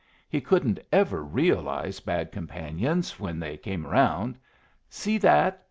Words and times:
He 0.27 0.41
couldn't 0.41 0.79
ever 0.91 1.23
realize 1.23 1.99
bad 1.99 2.31
companions 2.31 3.19
when 3.19 3.39
they 3.39 3.55
came 3.55 3.85
around. 3.85 4.39
See 4.89 5.19
that!" 5.19 5.59